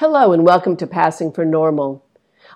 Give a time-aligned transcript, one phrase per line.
[0.00, 2.04] Hello and welcome to Passing for Normal.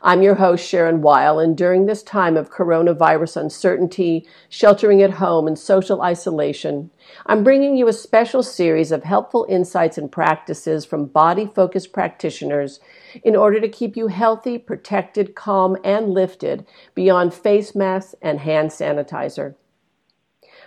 [0.02, 5.46] I'm your host, Sharon Weil, and during this time of coronavirus uncertainty, sheltering at home,
[5.46, 6.90] and social isolation,
[7.24, 12.78] I'm bringing you a special series of helpful insights and practices from body focused practitioners
[13.24, 18.68] in order to keep you healthy, protected, calm, and lifted beyond face masks and hand
[18.68, 19.54] sanitizer.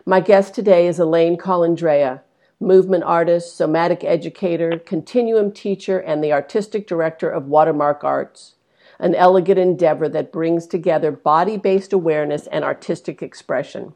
[0.07, 2.21] My guest today is Elaine Colandrea,
[2.63, 8.55] movement artist, somatic educator, continuum teacher, and the artistic director of Watermark Arts
[8.99, 13.93] an elegant endeavor that brings together body based awareness and artistic expression.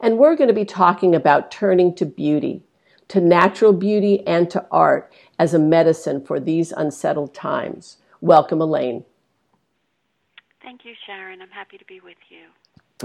[0.00, 2.62] And we're going to be talking about turning to beauty,
[3.08, 7.98] to natural beauty, and to art as a medicine for these unsettled times.
[8.20, 9.04] Welcome, Elaine.
[10.62, 11.42] Thank you, Sharon.
[11.42, 12.46] I'm happy to be with you.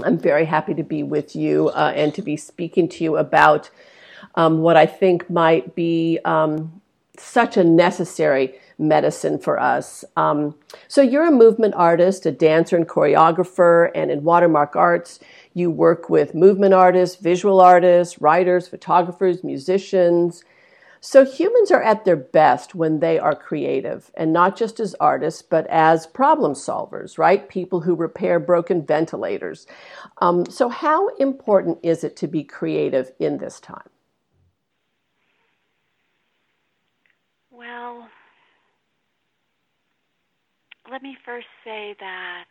[0.04, 3.70] I'm very happy to be with you uh, and to be speaking to you about
[4.34, 6.80] um, what I think might be um,
[7.18, 10.04] such a necessary medicine for us.
[10.16, 10.54] Um,
[10.86, 15.18] so you're a movement artist, a dancer and choreographer, and in Watermark Arts,
[15.52, 20.44] you work with movement artists, visual artists, writers, photographers, musicians.
[21.00, 25.42] So humans are at their best when they are creative, and not just as artists,
[25.42, 27.48] but as problem solvers, right?
[27.48, 29.66] People who repair broken ventilators.
[30.18, 33.88] Um, so, how important is it to be creative in this time?
[37.58, 38.06] Well,
[40.88, 42.44] let me first say that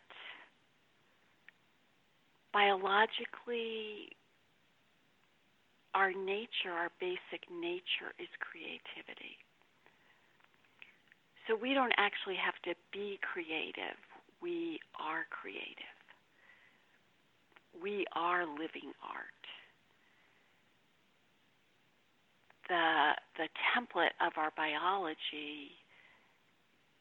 [2.51, 4.09] biologically,
[5.95, 9.39] our nature, our basic nature is creativity.
[11.47, 13.95] So we don't actually have to be creative.
[14.41, 15.95] We are creative.
[17.81, 19.36] We are living art.
[22.67, 25.71] The, the template of our biology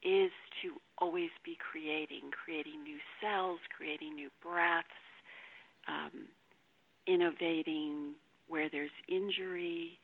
[0.03, 0.31] is
[0.62, 4.86] to always be creating, creating new cells, creating new breaths,
[5.89, 6.28] um,
[7.07, 8.14] innovating
[8.48, 9.98] where there's injury.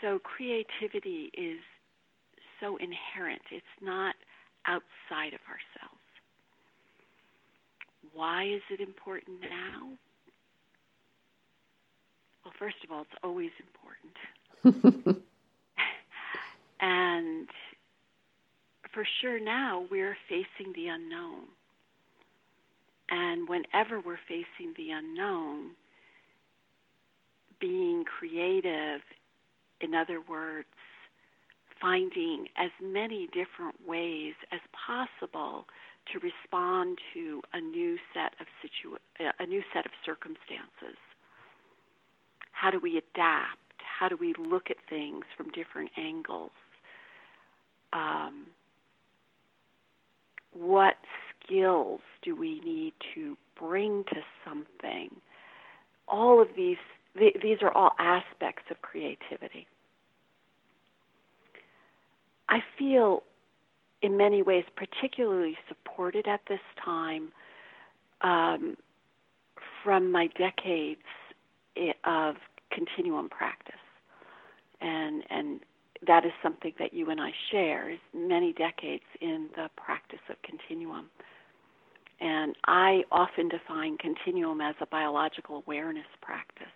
[0.00, 1.60] So creativity is
[2.60, 4.14] so inherent, it's not
[4.66, 6.02] outside of ourselves.
[8.12, 9.90] Why is it important now?
[12.58, 13.50] First of all, it's always
[14.64, 15.18] important.
[16.80, 17.48] And
[18.92, 21.44] for sure now we're facing the unknown.
[23.08, 25.70] And whenever we're facing the unknown,
[27.60, 29.00] being creative,
[29.80, 30.66] in other words,
[31.80, 35.66] finding as many different ways as possible
[36.12, 40.96] to respond to a new set of situa- a new set of circumstances.
[42.60, 43.58] How do we adapt?
[43.78, 46.50] How do we look at things from different angles?
[47.96, 48.46] um,
[50.52, 50.96] what
[51.44, 55.10] skills do we need to bring to something?
[56.08, 56.76] All of these,
[57.18, 59.66] th- these are all aspects of creativity.
[62.48, 63.22] I feel
[64.02, 67.32] in many ways particularly supported at this time
[68.20, 68.76] um,
[69.82, 71.00] from my decades
[72.04, 72.36] of
[72.70, 73.74] continuum practice
[74.80, 75.60] and and
[76.06, 80.36] that is something that you and I share is many decades in the practice of
[80.42, 81.06] continuum.
[82.20, 86.66] And I often define continuum as a biological awareness practice.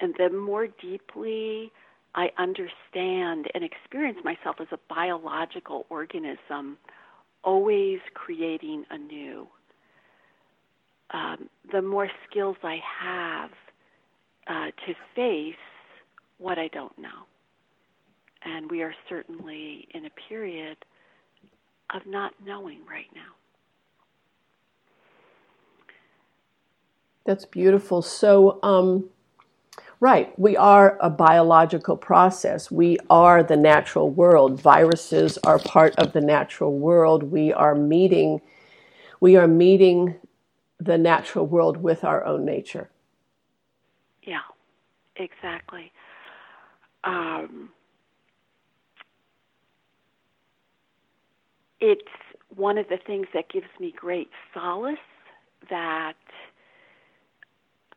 [0.00, 1.70] And the more deeply
[2.14, 6.78] I understand and experience myself as a biological organism,
[7.44, 9.46] always creating anew,
[11.10, 13.50] um, the more skills I have
[14.46, 15.54] uh, to face
[16.38, 17.26] what I don't know.
[18.44, 20.76] And we are certainly in a period
[21.94, 23.34] of not knowing right now.
[27.24, 28.02] That's beautiful.
[28.02, 29.06] So, um,
[29.98, 32.70] right, we are a biological process.
[32.70, 34.60] We are the natural world.
[34.60, 37.24] Viruses are part of the natural world.
[37.24, 38.40] We are meeting,
[39.18, 40.14] we are meeting
[40.78, 42.90] the natural world with our own nature.
[44.22, 44.40] Yeah,
[45.16, 45.92] exactly.
[47.04, 47.70] Um,
[51.80, 52.02] it's
[52.54, 54.96] one of the things that gives me great solace
[55.70, 56.14] that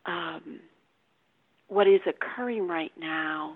[0.05, 0.59] um,
[1.67, 3.55] what is occurring right now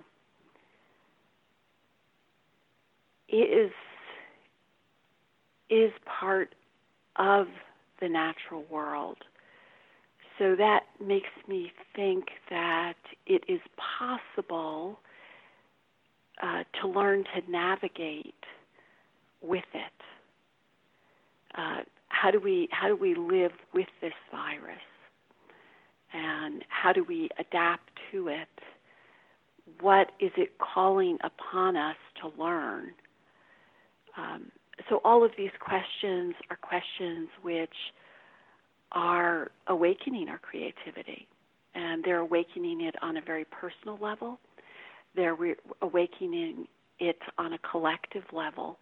[3.29, 3.71] is
[5.69, 6.53] is part
[7.15, 7.47] of
[8.03, 9.17] the natural world.
[10.37, 12.95] So that makes me think that
[13.25, 13.61] it is
[13.97, 14.99] possible
[16.41, 18.33] uh, to learn to navigate
[19.41, 19.99] with it.
[21.57, 24.87] Uh, how do we how do we live with this virus,
[26.13, 28.49] and how do we adapt to it?
[29.79, 32.91] What is it calling upon us to learn?
[34.17, 34.51] Um,
[34.89, 37.73] so all of these questions are questions which
[38.91, 41.27] are awakening our creativity,
[41.75, 44.39] and they're awakening it on a very personal level.
[45.15, 46.67] They're re- awakening
[46.99, 48.77] it on a collective level,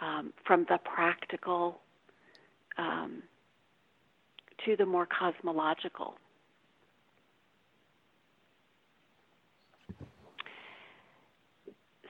[0.00, 1.80] um, from the practical
[2.78, 3.22] um,
[4.64, 6.14] to the more cosmological.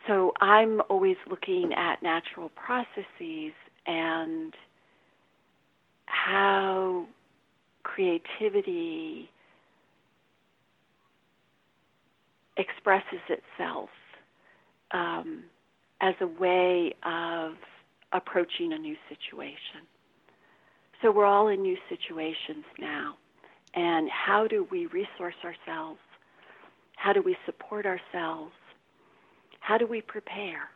[0.07, 3.53] So I'm always looking at natural processes
[3.87, 4.55] and
[6.07, 7.07] how
[7.85, 9.31] creativity
[12.57, 13.91] expresses itself
[14.93, 15.45] um,
[16.01, 17.55] as a way of
[18.13, 19.87] approaching a new situation.
[21.01, 23.17] So we're all in new situations now.
[23.75, 25.99] And how do we resource ourselves?
[26.97, 28.53] How do we support ourselves?
[29.63, 30.69] How do we prepare?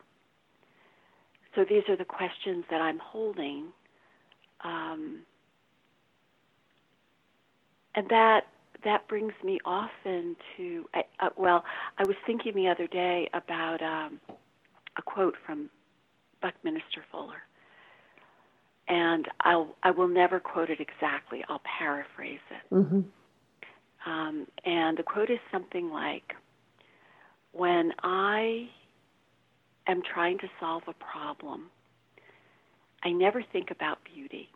[1.54, 3.66] So these are the questions that I'm holding.
[4.62, 5.22] Um,
[7.94, 8.44] and that
[8.84, 11.64] that brings me often to uh, well,
[11.98, 14.20] I was thinking the other day about um,
[14.96, 15.68] a quote from
[16.40, 17.42] Buckminster Fuller,
[18.86, 21.44] and I'll I will never quote it exactly.
[21.48, 22.74] I'll paraphrase it.
[22.74, 23.00] Mm-hmm.
[24.08, 26.34] Um, and the quote is something like,
[27.56, 28.68] "When I
[29.86, 31.70] am trying to solve a problem,
[33.02, 34.50] I never think about beauty."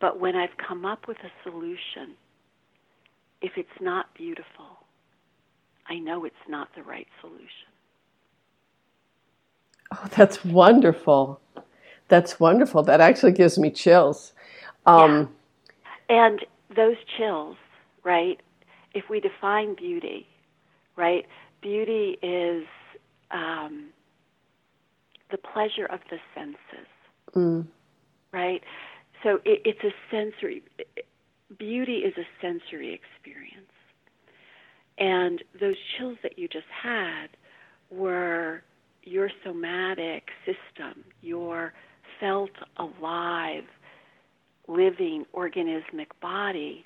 [0.00, 2.16] But when I've come up with a solution,
[3.40, 4.84] if it's not beautiful,
[5.88, 7.70] I know it's not the right solution.
[9.92, 11.40] Oh, that's wonderful.
[12.08, 12.82] That's wonderful.
[12.82, 14.32] That actually gives me chills.
[14.86, 15.30] Um,
[16.10, 16.26] yeah.
[16.26, 16.40] And
[16.74, 17.56] those chills,
[18.04, 18.40] right?
[18.94, 20.26] If we define beauty,
[20.96, 21.26] right?
[21.60, 22.64] Beauty is
[23.30, 23.86] um,
[25.30, 26.88] the pleasure of the senses,
[27.34, 27.66] mm.
[28.32, 28.62] right?
[29.22, 30.62] So it, it's a sensory
[31.58, 33.70] beauty is a sensory experience.
[34.98, 37.28] And those chills that you just had
[37.90, 38.62] were
[39.02, 41.72] your somatic system, your
[42.20, 43.64] felt alive,
[44.68, 46.84] living organismic body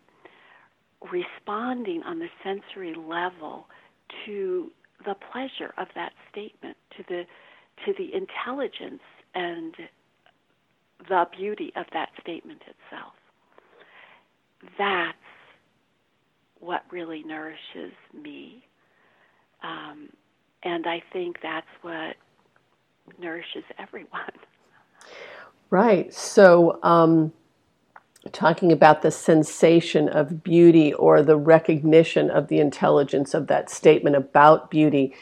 [1.13, 3.69] responding on the sensory level
[4.27, 4.71] to
[5.05, 7.25] the pleasure of that statement, to the
[7.87, 9.03] to the intelligence
[9.35, 9.75] and
[11.09, 13.15] the beauty of that statement itself
[14.77, 15.17] that's
[16.61, 18.65] what really nourishes me.
[19.63, 20.09] Um,
[20.63, 22.17] and I think that's what
[23.19, 24.09] nourishes everyone.
[25.71, 26.13] Right.
[26.13, 27.33] So, um,
[28.33, 34.17] talking about the sensation of beauty or the recognition of the intelligence of that statement
[34.17, 35.15] about beauty.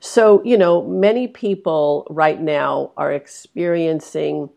[0.00, 4.50] So, you know, many people right now are experiencing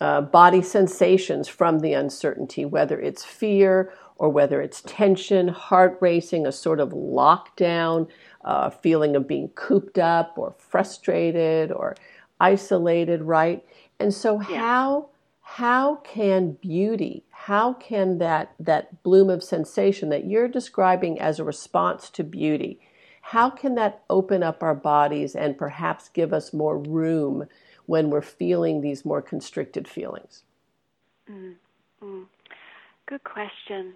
[0.00, 6.46] uh, body sensations from the uncertainty, whether it's fear or whether it's tension, heart racing,
[6.46, 8.08] a sort of lockdown,
[8.44, 11.96] uh, feeling of being cooped up or frustrated or
[12.40, 13.64] isolated, right?
[14.00, 14.58] And so, yeah.
[14.58, 15.08] how
[15.46, 21.44] how can beauty, how can that that bloom of sensation that you're describing as a
[21.44, 22.80] response to beauty,
[23.20, 27.46] how can that open up our bodies and perhaps give us more room
[27.84, 30.44] when we're feeling these more constricted feelings?
[31.30, 32.22] Mm-hmm.
[33.06, 33.94] Good question.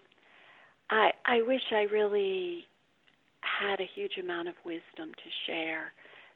[0.90, 2.66] I I wish I really
[3.40, 5.94] had a huge amount of wisdom to share.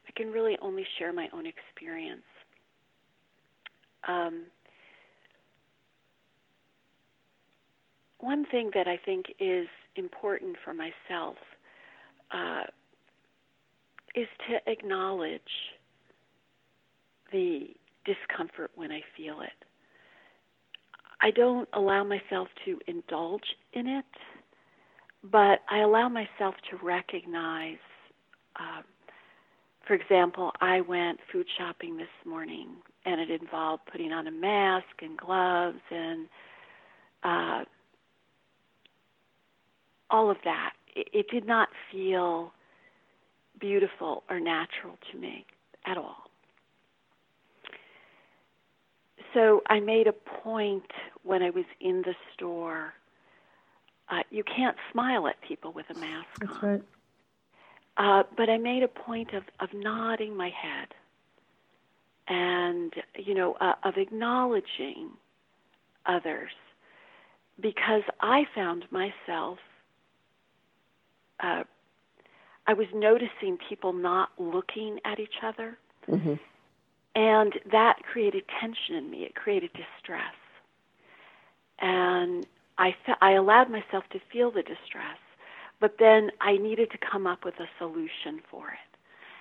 [0.08, 2.22] I can really only share my own experience.
[4.08, 4.46] Um,
[8.22, 11.36] one thing that I think is important for myself
[12.30, 12.62] uh,
[14.14, 15.40] is to acknowledge
[17.32, 17.68] the
[18.04, 19.66] discomfort when I feel it.
[21.20, 24.04] I don't allow myself to indulge in it,
[25.24, 27.78] but I allow myself to recognize.
[28.58, 28.84] Um,
[29.86, 32.68] for example, I went food shopping this morning,
[33.04, 36.28] and it involved putting on a mask and gloves and
[37.24, 37.64] uh,
[40.12, 40.74] all of that.
[40.94, 42.52] It, it did not feel
[43.58, 45.46] beautiful or natural to me
[45.86, 46.30] at all
[49.34, 50.90] so I made a point
[51.22, 52.94] when I was in the store.
[54.10, 56.70] Uh, you can't smile at people with a mask That's on.
[56.70, 56.82] right.
[57.96, 60.88] Uh, but I made a point of, of nodding my head
[62.28, 65.10] and, you know, uh, of acknowledging
[66.06, 66.50] others
[67.60, 69.58] because I found myself,
[71.42, 71.64] uh,
[72.66, 75.76] I was noticing people not looking at each other.
[76.08, 76.34] Mm-hmm.
[77.14, 79.24] And that created tension in me.
[79.24, 80.34] It created distress.
[81.78, 82.46] And
[82.78, 85.18] I, fe- I allowed myself to feel the distress,
[85.80, 88.98] but then I needed to come up with a solution for it.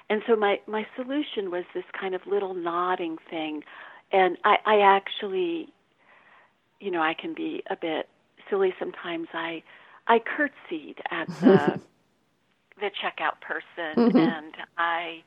[0.10, 3.63] And so my, my solution was this kind of little nodding thing.
[4.12, 5.70] And I, I actually,
[6.81, 8.10] you know, I can be a bit
[8.50, 9.27] silly sometimes.
[9.34, 9.63] I,
[10.08, 11.79] I curtsied at the,
[12.79, 14.17] the checkout person mm-hmm.
[14.17, 15.24] and I,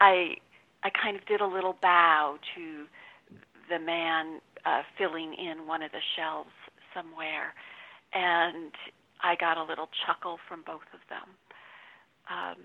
[0.00, 0.36] I
[0.84, 2.84] I kind of did a little bow to
[3.70, 6.50] the man uh, filling in one of the shelves
[6.94, 7.54] somewhere,
[8.12, 8.72] and
[9.22, 11.28] I got a little chuckle from both of them.
[12.30, 12.56] Um,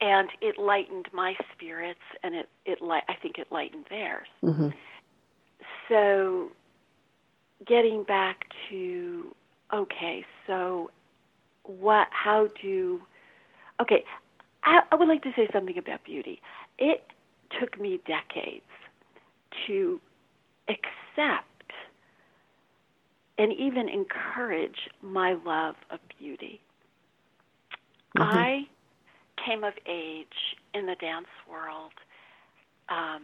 [0.00, 4.26] and it lightened my spirits, and it it li- I think it lightened theirs.
[4.42, 4.70] Mm-hmm.
[5.88, 6.50] So,
[7.64, 9.34] getting back to
[9.74, 10.90] okay, so
[11.64, 12.08] what?
[12.10, 13.00] How do?
[13.80, 14.04] Okay,
[14.62, 16.40] I, I would like to say something about beauty.
[16.78, 17.04] It
[17.60, 18.62] took me decades
[19.66, 20.00] to
[20.68, 21.48] accept
[23.38, 26.60] and even encourage my love of beauty.
[28.16, 28.38] Mm-hmm.
[28.38, 28.60] I
[29.44, 30.26] came of age
[30.72, 31.92] in the dance world
[32.88, 33.22] um,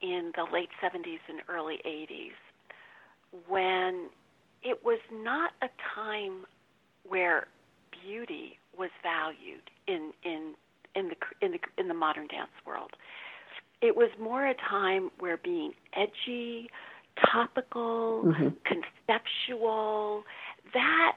[0.00, 2.32] in the late 70s and early 80s
[3.46, 4.08] when
[4.62, 6.44] it was not a time
[7.08, 7.46] where
[8.04, 10.54] beauty was valued in, in
[10.94, 12.90] in the in the in the modern dance world.
[13.80, 16.70] It was more a time where being edgy,
[17.32, 18.48] topical, mm-hmm.
[18.64, 20.24] conceptual,
[20.74, 21.16] that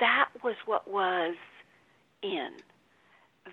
[0.00, 1.36] that was what was
[2.22, 2.50] in.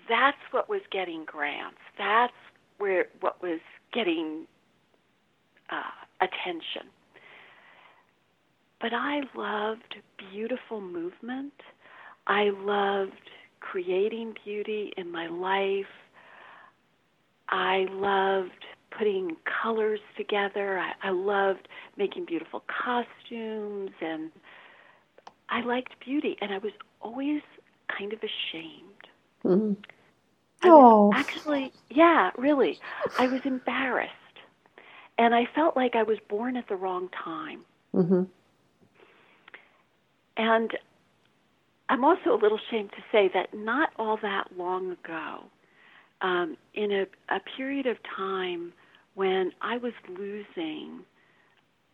[0.08, 1.78] That's what was getting grants.
[1.98, 2.32] That's
[2.78, 3.60] where what was
[3.92, 4.46] getting
[5.70, 5.82] uh,
[6.20, 6.88] attention.
[8.80, 9.96] But I loved
[10.32, 11.52] beautiful movement.
[12.26, 15.86] I loved creating beauty in my life.
[17.48, 20.78] I loved putting colors together.
[20.78, 24.30] I, I loved making beautiful costumes, and
[25.48, 27.42] I liked beauty, and I was always
[27.96, 29.08] kind of ashamed.
[29.44, 29.72] Mm-hmm.
[30.64, 32.78] Oh, actually, yeah, really,
[33.18, 34.12] I was embarrassed,
[35.18, 37.60] and I felt like I was born at the wrong time.
[37.94, 38.24] Mm-hmm.
[40.40, 40.70] And
[41.90, 45.44] I'm also a little ashamed to say that not all that long ago,
[46.22, 48.72] um, in a, a period of time
[49.16, 51.00] when I was losing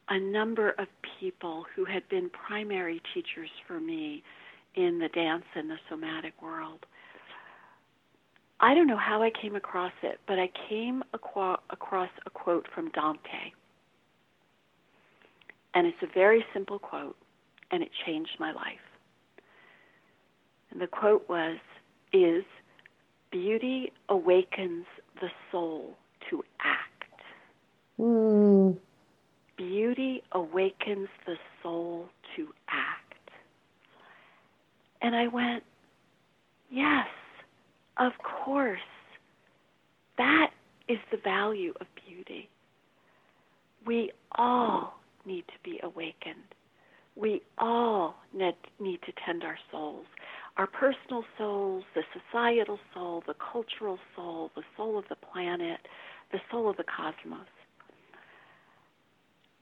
[0.09, 0.87] a number of
[1.19, 4.23] people who had been primary teachers for me
[4.77, 6.87] in the dance and the somatic world.
[8.61, 12.69] I don't know how I came across it, but I came aqua- across a quote
[12.73, 13.51] from Dante.
[15.75, 17.17] And it's a very simple quote,
[17.71, 18.79] and it changed my life.
[20.71, 21.59] And the quote was,
[22.13, 22.45] is
[23.31, 24.87] beauty awakens
[25.21, 25.97] the soul
[26.31, 27.23] to act.
[27.99, 28.77] Mm.
[29.57, 33.31] Beauty awakens the soul to act.
[35.03, 35.63] And I went,
[36.71, 37.07] yes,
[37.97, 38.81] of course.
[40.19, 40.51] That
[40.89, 42.49] is the value of beauty.
[43.87, 46.56] We all need to be awakened.
[47.17, 50.07] We all need, to tend our souls
[50.57, 55.81] our personal souls, the societal soul, the cultural soul, the soul of the planet,
[56.33, 57.47] the soul of the cosmos.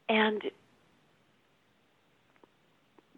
[0.08, 0.42] And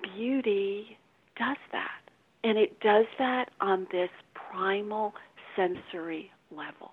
[0.03, 0.97] beauty
[1.37, 2.01] does that.
[2.45, 5.13] And it does that on this primal
[5.55, 6.93] sensory level.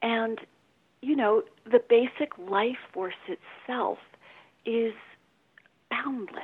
[0.00, 0.38] And,
[1.02, 3.98] you know, the basic life force itself
[4.64, 4.92] is
[5.94, 6.42] boundless.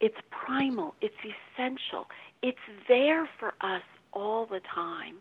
[0.00, 2.06] It's primal, it's essential,
[2.42, 2.58] it's
[2.88, 3.82] there for us
[4.12, 5.16] all the time.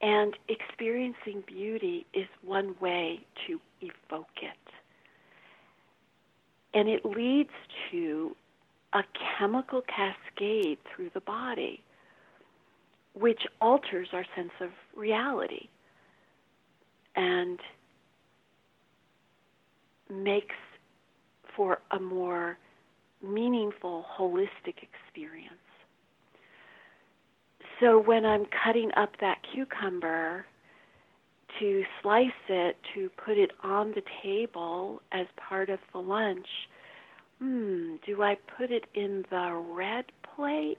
[0.00, 4.72] And experiencing beauty is one way to evoke it.
[6.74, 7.52] And it leads
[7.90, 8.36] to
[8.92, 9.02] a
[9.38, 11.80] chemical cascade through the body,
[13.14, 15.68] which alters our sense of reality
[17.16, 17.60] and
[20.10, 20.56] makes
[21.56, 22.58] for a more
[23.22, 25.54] meaningful, holistic experience.
[27.80, 30.46] So when I'm cutting up that cucumber
[31.58, 36.46] to slice it, to put it on the table as part of the lunch,
[37.40, 40.78] hmm, do I put it in the red plate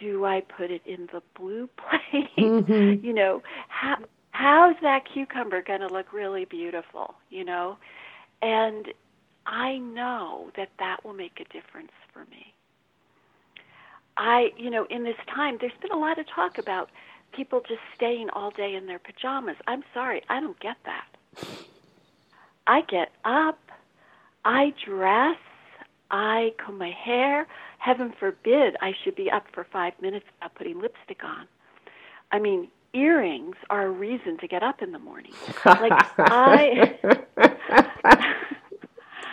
[0.00, 2.30] do I put it in the blue plate?
[2.38, 3.04] Mm-hmm.
[3.04, 3.96] you know, how
[4.32, 7.76] how's that cucumber going to look really beautiful, you know?
[8.42, 8.88] And
[9.46, 12.54] I know that that will make a difference for me.
[14.16, 16.90] I, you know, in this time, there's been a lot of talk about
[17.32, 19.56] people just staying all day in their pajamas.
[19.66, 21.06] I'm sorry, I don't get that.
[22.66, 23.58] I get up,
[24.44, 25.38] I dress,
[26.10, 27.46] I comb my hair.
[27.78, 31.46] Heaven forbid I should be up for five minutes without putting lipstick on.
[32.30, 35.32] I mean, earrings are a reason to get up in the morning.
[35.64, 37.49] Like I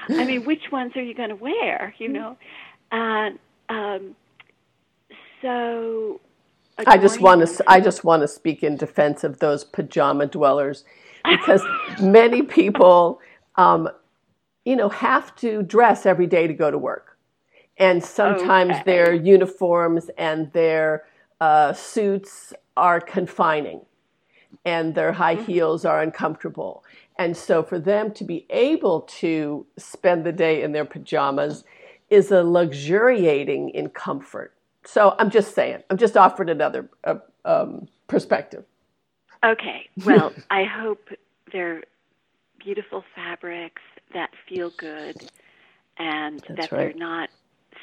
[0.09, 2.37] I mean, which ones are you going to wear, you know?
[2.91, 4.15] And um
[5.41, 6.21] so
[6.85, 10.83] I just want to I just want to speak in defense of those pajama dwellers
[11.25, 11.63] because
[12.01, 13.19] many people
[13.55, 13.89] um,
[14.63, 17.17] you know have to dress every day to go to work.
[17.79, 18.83] And sometimes okay.
[18.85, 21.05] their uniforms and their
[21.39, 23.81] uh, suits are confining
[24.65, 25.45] and their high mm-hmm.
[25.45, 26.83] heels are uncomfortable.
[27.19, 31.63] And so for them to be able to spend the day in their pajamas
[32.09, 34.53] is a luxuriating in comfort.
[34.85, 38.65] So I'm just saying, I'm just offering another uh, um, perspective.
[39.45, 39.89] Okay.
[40.05, 41.09] Well, I hope
[41.51, 41.83] they're
[42.59, 43.81] beautiful fabrics
[44.13, 45.17] that feel good
[45.99, 46.93] and That's that right.
[46.93, 47.29] they're not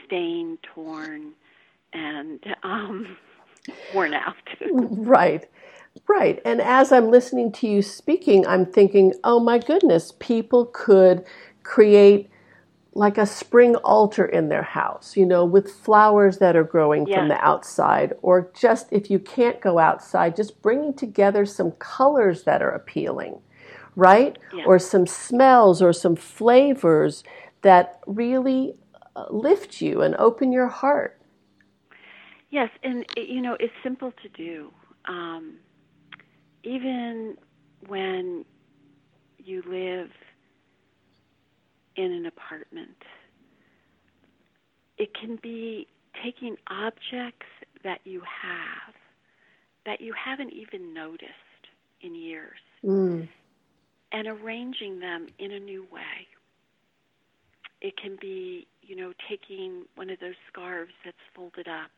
[0.06, 1.32] stained, torn,
[1.92, 3.16] and um,
[3.94, 4.34] worn out.
[4.72, 5.46] right.
[6.08, 6.40] Right.
[6.44, 11.24] And as I'm listening to you speaking, I'm thinking, oh my goodness, people could
[11.62, 12.30] create
[12.94, 17.28] like a spring altar in their house, you know, with flowers that are growing from
[17.28, 22.62] the outside, or just if you can't go outside, just bringing together some colors that
[22.62, 23.40] are appealing,
[23.96, 24.38] right?
[24.64, 27.24] Or some smells or some flavors
[27.62, 28.76] that really
[29.16, 31.20] uh, lift you and open your heart.
[32.50, 34.72] Yes, and you know, it's simple to do.
[35.06, 35.56] Um,
[36.64, 37.36] even
[37.86, 38.44] when
[39.38, 40.10] you live
[41.96, 42.96] in an apartment,
[44.98, 45.86] it can be
[46.22, 47.46] taking objects
[47.82, 48.94] that you have
[49.84, 51.30] that you haven't even noticed
[52.00, 53.28] in years mm.
[54.12, 56.26] and arranging them in a new way.
[57.82, 61.90] It can be, you know, taking one of those scarves that's folded up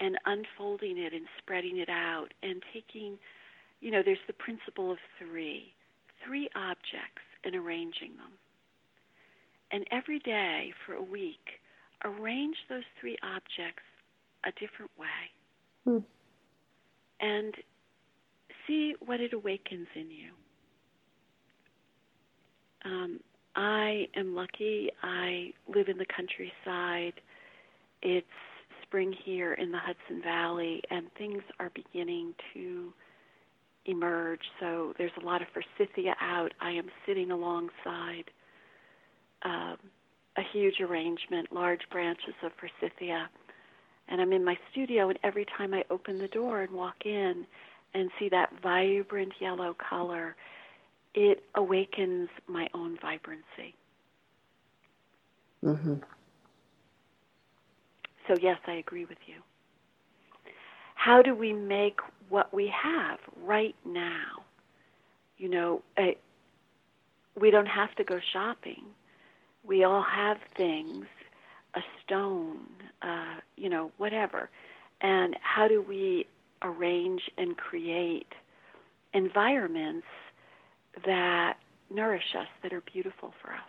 [0.00, 3.18] and unfolding it and spreading it out and taking
[3.80, 5.74] you know, there's the principle of three
[6.26, 8.32] three objects and arranging them.
[9.70, 11.60] And every day for a week,
[12.04, 13.82] arrange those three objects
[14.44, 15.06] a different way.
[15.84, 15.98] Hmm.
[17.20, 17.54] And
[18.66, 20.30] see what it awakens in you.
[22.84, 23.20] Um,
[23.56, 24.90] I am lucky.
[25.02, 27.20] I live in the countryside.
[28.02, 28.26] It's
[28.82, 32.92] spring here in the Hudson Valley, and things are beginning to
[33.88, 34.42] emerge.
[34.60, 36.52] So there's a lot of forsythia out.
[36.60, 38.30] I am sitting alongside
[39.42, 39.76] um,
[40.36, 43.28] a huge arrangement, large branches of forsythia.
[44.08, 47.46] And I'm in my studio, and every time I open the door and walk in
[47.94, 50.36] and see that vibrant yellow color,
[51.14, 53.74] it awakens my own vibrancy.
[55.64, 55.94] Mm-hmm.
[58.26, 59.36] So, yes, I agree with you.
[60.94, 64.42] How do we make what we have right now.
[65.38, 65.82] You know,
[67.40, 68.84] we don't have to go shopping.
[69.64, 71.06] We all have things,
[71.74, 72.66] a stone,
[73.02, 74.50] uh, you know, whatever.
[75.00, 76.26] And how do we
[76.62, 78.32] arrange and create
[79.14, 80.06] environments
[81.06, 81.58] that
[81.90, 83.60] nourish us, that are beautiful for us?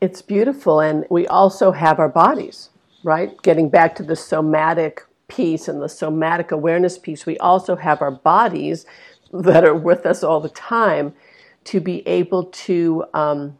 [0.00, 2.70] It's beautiful, and we also have our bodies,
[3.04, 3.40] right?
[3.42, 8.10] Getting back to the somatic piece and the somatic awareness piece, we also have our
[8.10, 8.86] bodies
[9.32, 11.14] that are with us all the time
[11.64, 13.58] to be able to um,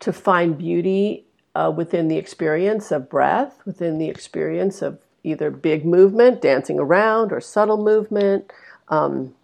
[0.00, 5.84] to find beauty uh, within the experience of breath, within the experience of either big
[5.84, 8.52] movement, dancing around, or subtle movement,
[8.88, 9.34] um,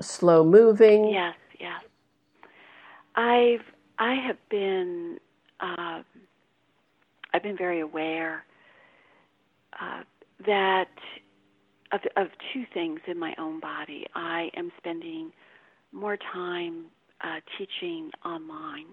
[0.00, 1.08] slow moving.
[1.08, 1.82] Yes, yes.
[3.14, 3.64] I've
[3.98, 5.18] I have been
[5.60, 6.02] uh,
[7.32, 8.44] I've been very aware
[9.80, 10.02] uh,
[10.46, 10.88] that
[11.92, 14.06] of, of two things in my own body.
[14.14, 15.32] I am spending
[15.92, 16.86] more time
[17.22, 18.86] uh, teaching online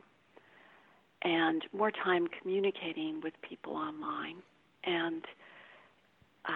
[1.23, 4.37] and more time communicating with people online.
[4.83, 5.23] And
[6.45, 6.51] uh,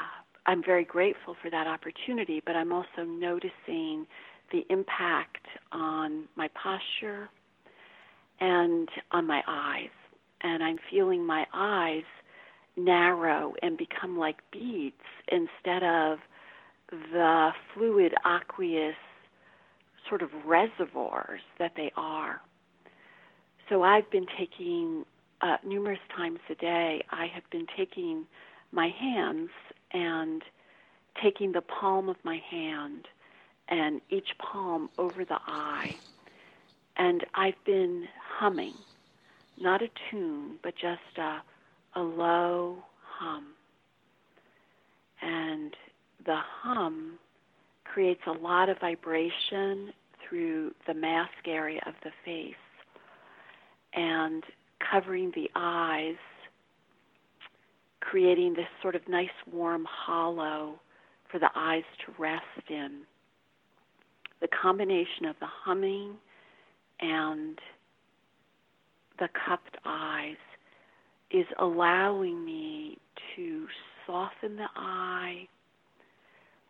[0.45, 4.05] I'm very grateful for that opportunity, but I'm also noticing
[4.51, 7.29] the impact on my posture
[8.39, 9.89] and on my eyes.
[10.41, 12.03] And I'm feeling my eyes
[12.77, 14.95] narrow and become like beads
[15.27, 16.19] instead of
[16.89, 18.95] the fluid aqueous
[20.07, 22.41] sort of reservoirs that they are.
[23.67, 25.05] So I've been taking
[25.41, 28.25] uh, numerous times a day, I have been taking
[28.71, 29.49] my hands
[29.91, 30.41] and
[31.21, 33.07] taking the palm of my hand
[33.67, 35.95] and each palm over the eye.
[36.95, 38.07] And I've been
[38.39, 38.73] humming,
[39.59, 41.41] not a tune, but just a,
[41.95, 43.47] a low hum.
[45.21, 45.75] And
[46.25, 47.17] the hum
[47.85, 49.91] creates a lot of vibration
[50.27, 52.53] through the mask area of the face
[53.93, 54.43] and
[54.91, 56.15] covering the eyes,
[57.99, 60.79] creating this sort of nice warm hollow
[61.31, 63.01] for the eyes to rest in.
[64.39, 66.13] The combination of the humming
[66.99, 67.57] and
[69.19, 70.37] the cupped eyes
[71.31, 72.97] is allowing me
[73.35, 73.67] to
[74.05, 75.47] soften the eye,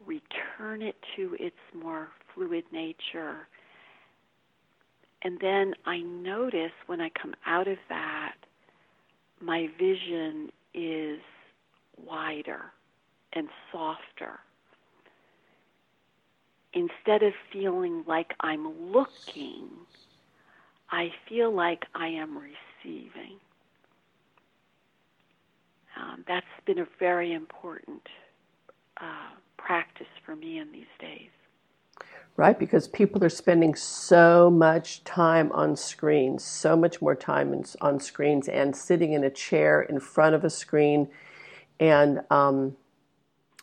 [0.06, 3.48] return it to its more fluid nature.
[5.24, 8.36] And then I notice when I come out of that,
[9.42, 11.20] my vision is
[12.06, 12.72] wider
[13.34, 14.40] and softer.
[16.74, 19.70] Instead of feeling like I'm looking,
[20.92, 23.40] I feel like I am receiving.
[26.00, 28.08] Um, that's been a very important
[29.02, 31.30] uh, practice for me in these days.
[32.36, 37.66] Right, because people are spending so much time on screens, so much more time in,
[37.82, 41.10] on screens, and sitting in a chair in front of a screen,
[41.80, 42.78] and um,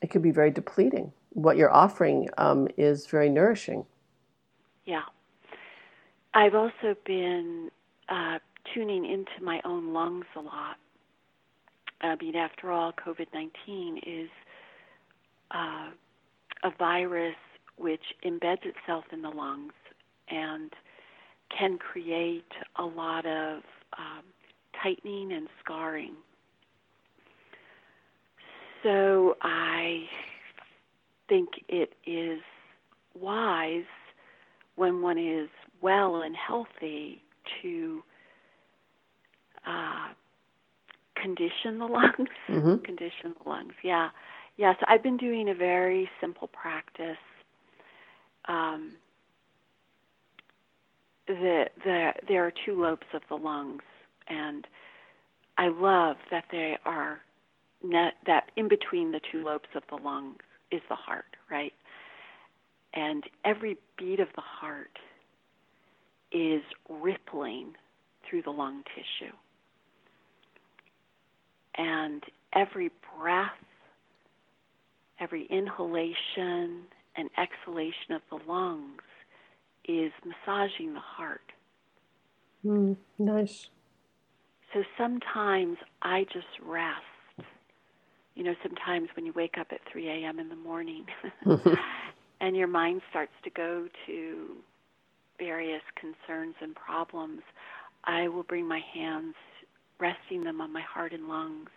[0.03, 1.13] it can be very depleting.
[1.31, 3.87] What you're offering um, is very nourishing.
[4.85, 5.03] Yeah.
[6.35, 7.71] I've also been
[8.09, 8.41] uh,
[8.75, 10.77] tuning into my own lungs a lot.
[12.01, 14.29] I mean, after all, COVID 19 is
[15.51, 15.91] uh,
[16.63, 17.37] a virus
[17.77, 19.73] which embeds itself in the lungs
[20.29, 20.73] and
[21.57, 23.63] can create a lot of
[23.99, 24.25] um,
[24.83, 26.15] tightening and scarring.
[28.83, 30.05] So I
[31.29, 32.41] think it is
[33.19, 33.85] wise
[34.77, 35.49] when one is
[35.81, 37.23] well and healthy
[37.63, 38.03] to
[39.67, 40.09] uh,
[41.25, 42.29] condition the lungs.
[42.49, 42.85] Mm-hmm.
[42.85, 44.11] condition the lungs, yeah.
[44.57, 47.17] Yeah, so I've been doing a very simple practice.
[48.47, 48.93] Um,
[51.27, 53.83] the, the, there are two lobes of the lungs,
[54.29, 54.67] and
[55.59, 57.21] I love that they are
[57.83, 60.39] net, that in between the two lobes of the lungs
[60.71, 61.73] is the heart, right?
[62.93, 64.99] And every beat of the heart
[66.31, 67.75] is rippling
[68.29, 69.33] through the lung tissue.
[71.77, 72.23] And
[72.55, 73.51] every breath
[75.21, 76.83] every inhalation
[77.17, 79.03] and exhalation of the lungs
[79.87, 81.53] is massaging the heart.
[82.65, 83.69] Mm, nice.
[84.73, 87.03] So sometimes I just rest.
[88.35, 90.41] You know, sometimes when you wake up at 3 a.m.
[90.41, 91.05] in the morning
[92.41, 94.47] and your mind starts to go to
[95.39, 97.43] various concerns and problems,
[98.05, 99.35] I will bring my hands,
[99.99, 101.71] resting them on my heart and lungs.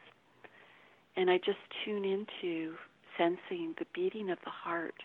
[1.15, 2.75] And I just tune into
[3.17, 5.01] sensing the beating of the heart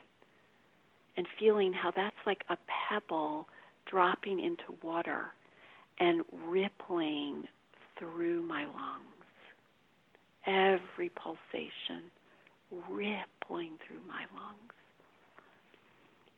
[1.17, 3.49] and feeling how that's like a pebble
[3.87, 5.27] dropping into water
[5.99, 7.45] and rippling
[7.99, 9.07] through my lungs.
[10.47, 12.11] Every pulsation
[12.89, 14.73] rippling through my lungs.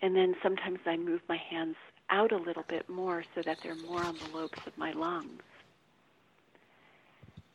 [0.03, 1.77] And then sometimes I move my hands
[2.11, 5.43] out a little bit more so that they're more on the lobes of my lungs.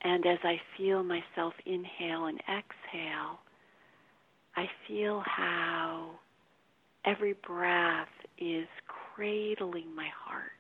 [0.01, 3.39] And as I feel myself inhale and exhale,
[4.55, 6.11] I feel how
[7.05, 8.07] every breath
[8.37, 10.51] is cradling my heart,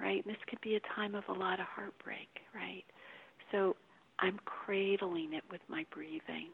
[0.00, 0.24] right?
[0.24, 2.84] And this could be a time of a lot of heartbreak, right?
[3.50, 3.76] So
[4.18, 6.48] I'm cradling it with my breathing.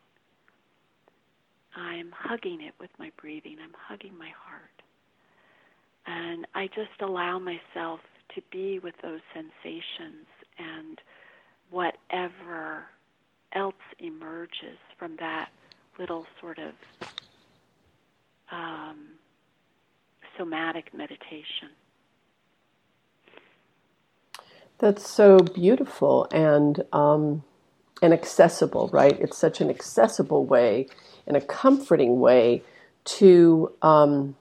[1.76, 3.56] I'm hugging it with my breathing.
[3.62, 4.70] I'm hugging my heart.
[6.06, 8.00] And I just allow myself
[8.34, 10.26] to be with those sensations
[10.58, 10.98] and
[11.70, 12.84] whatever
[13.52, 15.50] else emerges from that
[15.98, 16.72] little sort of
[18.52, 19.06] um,
[20.36, 21.68] somatic meditation.
[24.78, 27.44] That's so beautiful and um,
[28.02, 29.18] and accessible, right?
[29.20, 30.86] It's such an accessible way
[31.26, 32.62] and a comforting way
[33.04, 34.36] to um,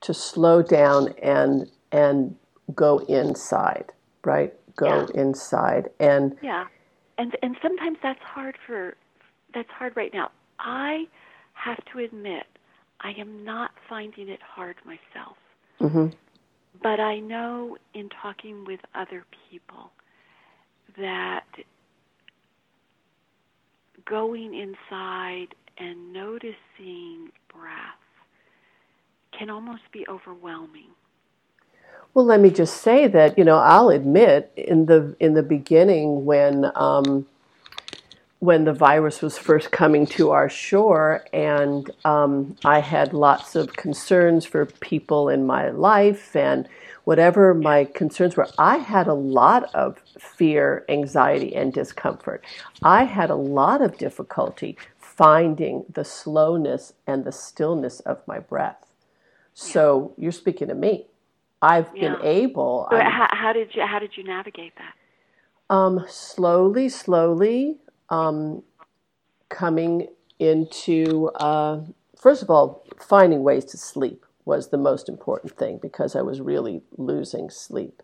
[0.00, 2.36] to slow down and and
[2.74, 3.92] go inside,
[4.24, 4.54] right?
[4.76, 5.06] go Yeah.
[5.14, 5.90] inside.
[6.00, 6.66] And Yeah,
[7.18, 8.96] and and sometimes that's hard for
[9.54, 10.30] that's hard right now.
[10.58, 11.04] I
[11.54, 12.44] have to admit,
[13.00, 15.36] I am not finding it hard myself.
[15.80, 16.12] mhm,
[16.82, 19.92] But I know in talking with other people
[20.98, 21.46] that
[24.06, 28.00] going inside and noticing breath
[29.38, 30.90] can almost be overwhelming.
[32.12, 36.24] Well, let me just say that you know I'll admit in the in the beginning
[36.24, 37.26] when um,
[38.40, 43.74] when the virus was first coming to our shore, and um, I had lots of
[43.74, 46.68] concerns for people in my life and
[47.04, 48.48] whatever my concerns were.
[48.58, 52.44] I had a lot of fear, anxiety, and discomfort.
[52.82, 58.86] I had a lot of difficulty finding the slowness and the stillness of my breath.
[59.54, 61.09] So you're speaking to me.
[61.62, 62.88] I've been able.
[62.90, 64.94] So how, how did you how did you navigate that?
[65.70, 67.78] um, slowly, slowly
[68.10, 68.62] um,
[69.48, 71.80] coming into, uh,
[72.20, 76.40] first of all, finding ways to sleep was the most important thing because I was
[76.40, 78.02] really losing sleep.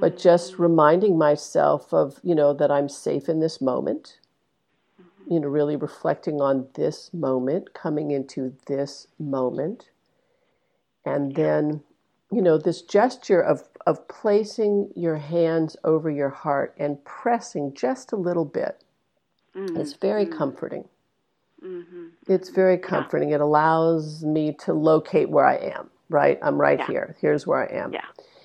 [0.00, 4.18] But just reminding myself of, you know, that I'm safe in this moment,
[5.28, 9.90] you know, really reflecting on this moment, coming into this moment.
[11.04, 11.82] And then,
[12.34, 18.12] you know, this gesture of, of placing your hands over your heart and pressing just
[18.12, 18.82] a little bit
[19.56, 19.76] Mm-hmm.
[19.80, 20.86] is very comforting.
[21.62, 23.30] hmm It's very comforting.
[23.30, 26.38] It allows me to locate where I am, right?
[26.42, 26.86] I'm right Yeah.
[26.86, 27.16] here.
[27.20, 27.92] Here's where I am.
[27.92, 28.00] Yeah.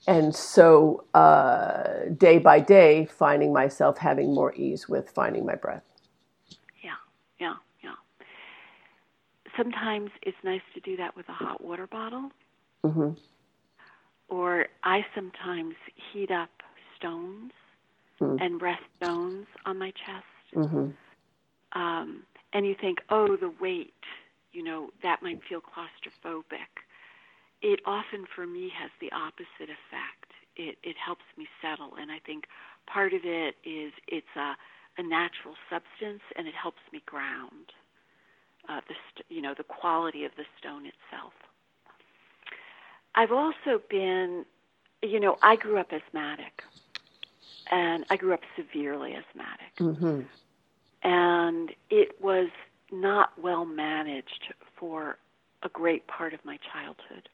[0.08, 5.84] And so, uh, day by day, finding myself having more ease with finding my breath.
[6.84, 6.96] Yeah,
[7.40, 7.96] yeah, yeah.
[9.58, 12.32] Sometimes it's nice to do that with a hot water bottle,
[12.84, 13.12] hmm
[14.30, 15.76] or I sometimes
[16.12, 16.50] heat up
[16.98, 17.52] stones
[18.22, 18.38] Mm.
[18.42, 20.26] and rest stones on my chest.
[20.54, 20.90] hmm
[21.74, 23.94] Um, and you think, oh, the weight,
[24.52, 26.68] you know, that might feel claustrophobic.
[27.62, 30.32] It often, for me, has the opposite effect.
[30.56, 32.46] It it helps me settle, and I think
[32.88, 34.56] part of it is it's a
[34.98, 37.72] a natural substance, and it helps me ground.
[38.68, 41.34] Uh, the st- you know the quality of the stone itself.
[43.16, 44.46] I've also been,
[45.02, 46.64] you know, I grew up asthmatic,
[47.72, 50.22] and I grew up severely asthmatic hmm
[51.04, 52.50] and it was
[52.92, 55.18] not well managed for
[55.64, 57.30] a great part of my childhood.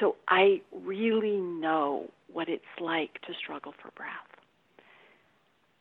[0.00, 4.10] So I really know what it's like to struggle for breath.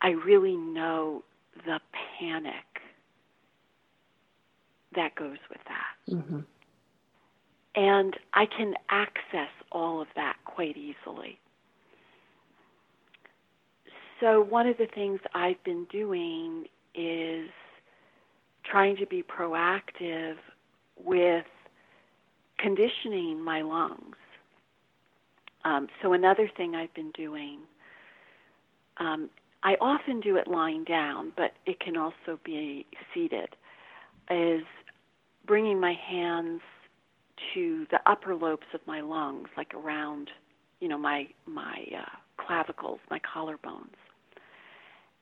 [0.02, 1.24] I really know
[1.66, 1.80] the
[2.20, 2.82] panic
[4.96, 6.14] that goes with that.
[6.24, 6.40] hmm
[7.76, 11.40] And I can access all of that quite easily.
[14.22, 17.50] So, one of the things I've been doing is
[18.64, 20.36] trying to be proactive
[21.04, 21.46] with
[22.58, 24.16] conditioning my lungs.
[25.66, 27.60] Um, so, another thing I've been doing,
[28.98, 29.30] um,
[29.64, 33.50] I often do it lying down, but it can also be seated,
[34.30, 34.64] is
[35.46, 36.62] bringing my hands
[37.54, 40.30] to the upper lobes of my lungs, like around,
[40.80, 43.96] you know, my my uh, clavicles, my collarbones.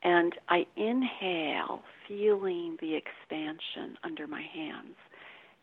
[0.04, 4.96] And I inhale, feeling the expansion under my hands.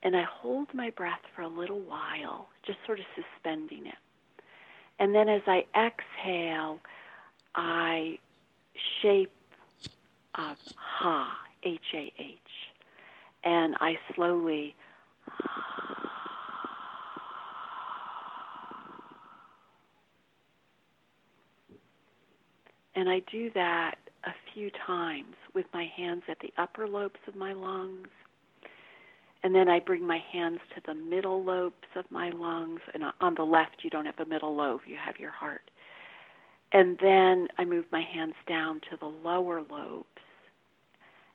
[0.03, 3.99] And I hold my breath for a little while, just sort of suspending it.
[4.99, 6.81] And then as I exhale,
[7.55, 8.19] I
[9.03, 9.33] shape
[10.37, 12.39] uh, ha, H A H.
[13.45, 14.75] And I slowly
[23.01, 27.35] and I do that a few times with my hands at the upper lobes of
[27.35, 28.09] my lungs.
[29.43, 32.81] And then I bring my hands to the middle lobes of my lungs.
[32.93, 35.71] And on the left, you don't have a middle lobe, you have your heart.
[36.73, 40.07] And then I move my hands down to the lower lobes.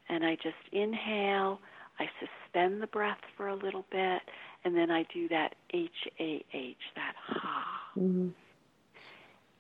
[0.08, 1.60] And I just inhale,
[2.00, 4.22] I suspend the breath for a little bit,
[4.64, 7.66] and then I do that H A H, that ha.
[7.96, 8.30] hmm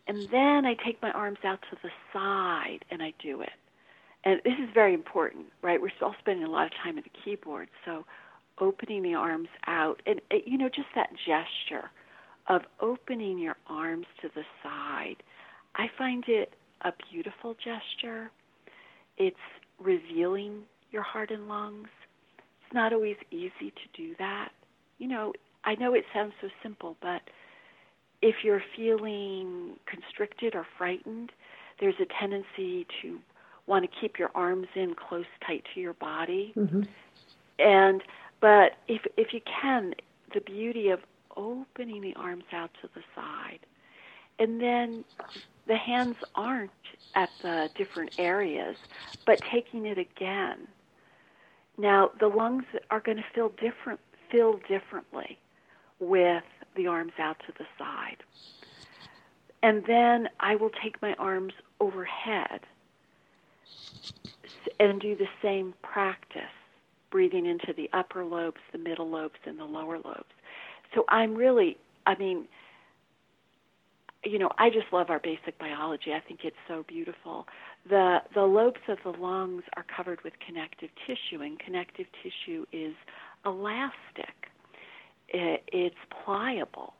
[0.07, 3.49] And then I take my arms out to the side and I do it.
[4.23, 5.81] And this is very important, right?
[5.81, 8.05] We're all spending a lot of time at the keyboard, so
[8.59, 11.89] opening the arms out and uh, you know just that gesture
[12.47, 15.17] of opening your arms to the side.
[15.75, 18.31] I find it a beautiful gesture.
[19.17, 19.35] It's
[19.79, 21.89] revealing your heart and lungs.
[22.37, 24.49] It's not always easy to do that.
[24.99, 27.21] You know, I know it sounds so simple, but
[28.25, 31.31] if you're feeling constricted or frightened,
[31.79, 33.19] there's a tendency to
[33.67, 36.51] want to keep your arms in close tight to your body.
[36.57, 36.81] Mm-hmm.
[37.59, 38.01] And
[38.41, 39.93] but if if you can,
[40.33, 41.01] the beauty of
[41.37, 43.59] opening the arms out to the side.
[44.39, 45.05] And then
[45.67, 46.71] the hands aren't
[47.13, 48.75] at the different areas,
[49.27, 50.67] but taking it again.
[51.77, 53.99] Now the lungs are going to feel different
[54.31, 55.37] feel differently
[55.99, 56.43] with
[56.75, 58.17] the arms out to the side.
[59.63, 62.61] And then I will take my arms overhead
[64.79, 66.41] and do the same practice,
[67.09, 70.33] breathing into the upper lobes, the middle lobes, and the lower lobes.
[70.93, 72.47] So I'm really, I mean,
[74.23, 76.13] you know, I just love our basic biology.
[76.13, 77.47] I think it's so beautiful.
[77.87, 82.95] The the lobes of the lungs are covered with connective tissue, and connective tissue is
[83.45, 84.49] elastic.
[85.29, 86.93] It, it's pliable,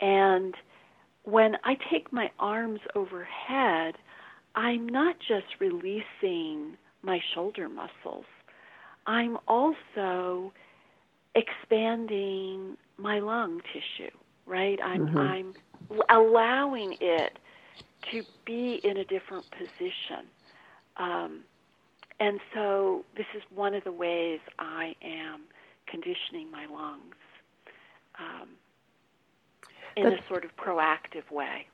[0.00, 0.54] and
[1.24, 3.96] when I take my arms overhead,
[4.54, 8.24] I'm not just releasing my shoulder muscles,
[9.06, 10.52] I'm also
[11.34, 14.10] expanding my lung tissue,
[14.46, 14.78] right?
[14.82, 15.18] I'm, mm-hmm.
[15.18, 15.54] I'm
[16.10, 17.38] allowing it
[18.10, 20.26] to be in a different position.
[20.96, 21.40] Um,
[22.20, 25.42] and so this is one of the ways I am
[25.86, 27.14] conditioning my lungs.
[28.18, 28.48] Um,
[29.96, 31.66] in a sort of proactive way.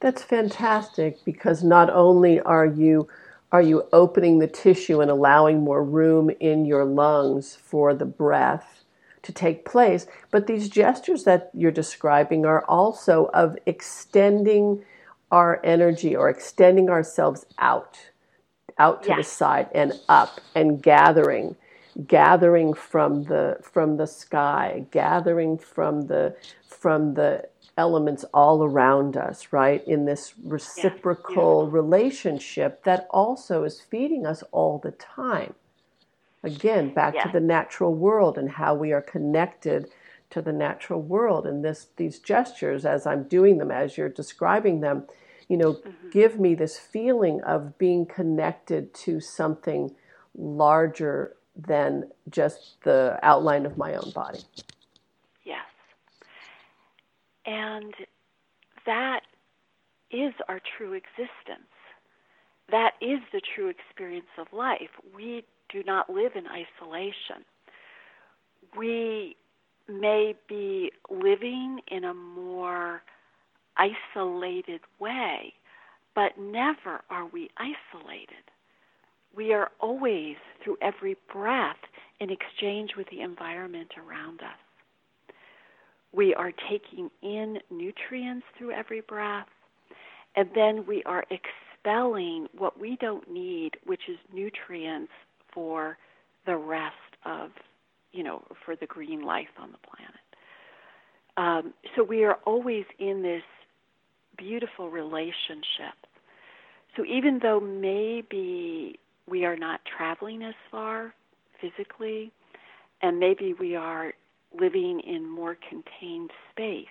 [0.00, 3.08] That's fantastic because not only are you
[3.52, 8.84] are you opening the tissue and allowing more room in your lungs for the breath
[9.22, 14.84] to take place, but these gestures that you're describing are also of extending
[15.32, 17.98] our energy or extending ourselves out
[18.78, 19.18] out to yes.
[19.18, 21.54] the side and up and gathering
[22.06, 26.34] gathering from the from the sky gathering from the
[26.66, 29.86] from the elements all around us, right?
[29.86, 35.54] In this reciprocal yeah, relationship that also is feeding us all the time.
[36.42, 37.24] Again, back yeah.
[37.24, 39.90] to the natural world and how we are connected
[40.30, 41.46] to the natural world.
[41.46, 45.04] And this these gestures, as I'm doing them, as you're describing them,
[45.48, 46.10] you know, mm-hmm.
[46.10, 49.94] give me this feeling of being connected to something
[50.36, 51.34] larger
[51.66, 54.40] than just the outline of my own body.
[55.44, 55.66] Yes.
[57.46, 57.94] And
[58.86, 59.20] that
[60.10, 61.68] is our true existence.
[62.70, 64.90] That is the true experience of life.
[65.14, 67.44] We do not live in isolation.
[68.76, 69.36] We
[69.88, 73.02] may be living in a more
[73.76, 75.54] isolated way,
[76.14, 78.44] but never are we isolated.
[79.36, 81.76] We are always, through every breath,
[82.20, 85.34] in exchange with the environment around us.
[86.12, 89.46] We are taking in nutrients through every breath,
[90.36, 95.12] and then we are expelling what we don't need, which is nutrients
[95.54, 95.96] for
[96.46, 97.50] the rest of,
[98.12, 100.20] you know, for the green life on the planet.
[101.36, 103.42] Um, so we are always in this
[104.36, 105.94] beautiful relationship.
[106.96, 111.14] So even though maybe we are not traveling as far
[111.60, 112.32] physically,
[113.02, 114.12] and maybe we are
[114.58, 116.86] living in more contained space,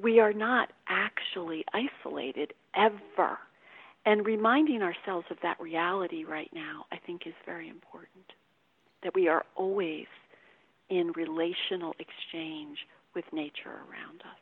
[0.00, 3.38] we are not actually isolated ever.
[4.06, 8.32] And reminding ourselves of that reality right now, I think, is very important.
[9.02, 10.06] That we are always
[10.88, 12.78] in relational exchange
[13.14, 14.38] with nature around us.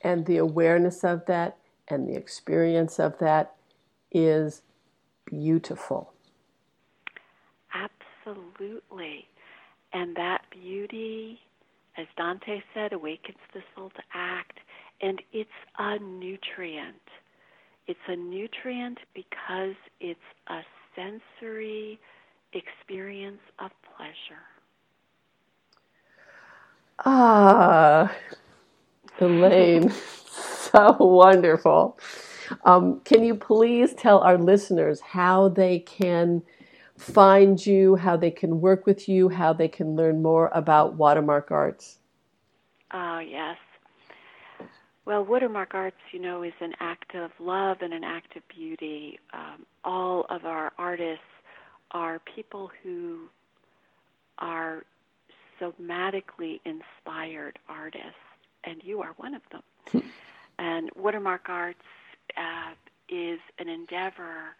[0.00, 1.58] And the awareness of that
[1.88, 3.54] and the experience of that
[4.12, 4.62] is
[5.26, 6.12] beautiful.
[7.74, 9.26] Absolutely.
[9.92, 11.40] And that beauty,
[11.96, 14.58] as Dante said, awakens the soul to act.
[15.00, 16.96] And it's a nutrient.
[17.86, 20.60] It's a nutrient because it's a
[20.96, 21.98] sensory
[22.52, 24.44] experience of pleasure.
[27.04, 28.12] Ah,
[29.20, 29.90] Elaine,
[30.26, 31.98] so wonderful.
[32.64, 36.42] Um, can you please tell our listeners how they can
[36.96, 41.50] find you, how they can work with you, how they can learn more about Watermark
[41.50, 41.98] Arts?
[42.92, 43.56] Oh, yes.
[45.04, 49.18] Well, Watermark Arts, you know, is an act of love and an act of beauty.
[49.32, 51.24] Um, all of our artists
[51.92, 53.28] are people who
[54.38, 54.84] are
[55.60, 58.04] somatically inspired artists,
[58.64, 60.02] and you are one of them.
[60.58, 61.80] and Watermark Arts
[62.36, 62.74] uh,
[63.08, 64.56] is an endeavor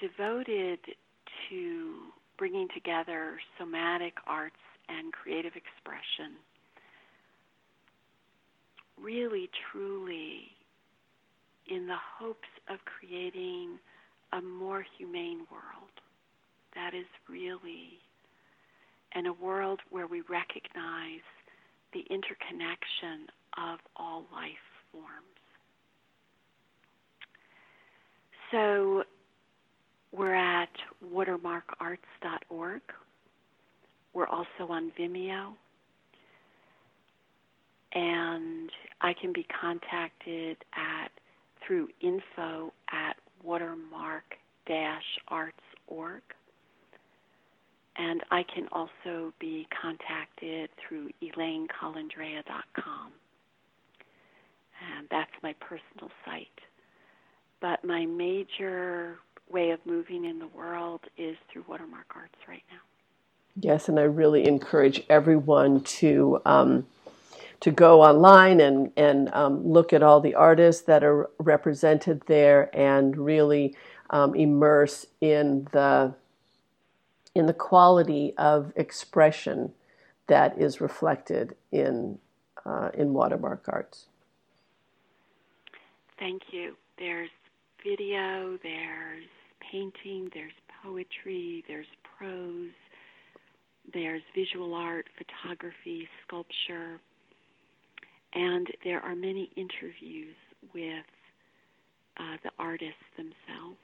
[0.00, 0.78] devoted
[1.48, 1.94] to
[2.36, 4.56] bringing together somatic arts
[4.88, 6.36] and creative expression,
[9.00, 10.50] really, truly
[11.68, 13.78] in the hopes of creating
[14.32, 15.94] a more humane world.
[16.74, 18.00] That is really,
[19.14, 21.24] and a world where we recognize
[21.92, 23.28] the interconnection
[23.58, 25.41] of all life forms.
[28.52, 29.02] So
[30.12, 30.68] we're at
[31.12, 32.82] watermarkarts.org.
[34.12, 35.54] We're also on Vimeo.
[37.94, 41.10] And I can be contacted at
[41.66, 46.22] through info at watermark-arts.org.
[47.96, 53.12] And I can also be contacted through elainecolandrea.com.
[54.96, 56.48] And that's my personal site.
[57.62, 62.80] But my major way of moving in the world is through Watermark Arts right now.
[63.54, 66.86] Yes, and I really encourage everyone to um,
[67.60, 72.68] to go online and and um, look at all the artists that are represented there,
[72.76, 73.76] and really
[74.10, 76.14] um, immerse in the
[77.34, 79.72] in the quality of expression
[80.26, 82.18] that is reflected in
[82.66, 84.06] uh, in Watermark Arts.
[86.18, 86.76] Thank you.
[86.98, 87.30] There's
[87.84, 89.24] video, there's
[89.70, 90.52] painting, there's
[90.82, 91.86] poetry, there's
[92.18, 92.70] prose,
[93.92, 97.00] there's visual art, photography, sculpture,
[98.34, 100.34] and there are many interviews
[100.74, 101.04] with
[102.18, 103.78] uh, the artists themselves.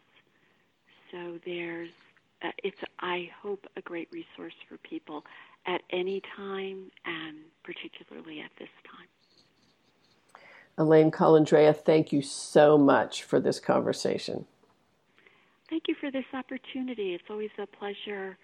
[1.13, 1.91] So there's,
[2.43, 5.25] uh, it's, I hope, a great resource for people
[5.67, 8.98] at any time and particularly at this time.
[10.79, 14.47] Elaine Colandrea, thank you so much for this conversation.
[15.69, 17.15] Thank you for this opportunity.
[17.15, 18.39] It's always a pleasure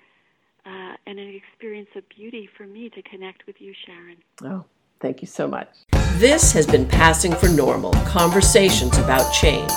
[0.67, 4.17] uh, and an experience of beauty for me to connect with you, Sharon.
[4.43, 4.65] Oh,
[5.01, 5.69] thank you so much.
[6.17, 9.71] This has been Passing for Normal Conversations about Change.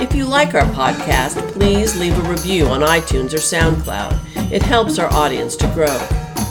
[0.00, 4.50] If you like our podcast, please leave a review on iTunes or SoundCloud.
[4.50, 5.98] It helps our audience to grow.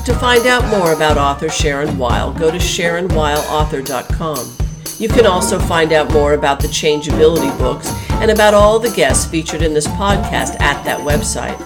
[0.06, 4.61] To find out more about author Sharon Weil, go to SharonWeilAuthor.com.
[5.02, 9.26] You can also find out more about the Changeability books and about all the guests
[9.26, 11.58] featured in this podcast at that website.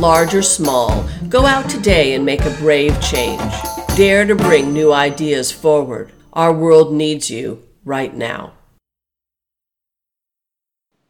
[0.00, 3.52] Large or small, go out today and make a brave change.
[3.96, 6.10] Dare to bring new ideas forward.
[6.32, 8.54] Our world needs you right now.